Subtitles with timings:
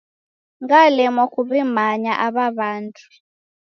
[0.63, 3.03] Ngalemwa kuw'imanya aw'a w'andu.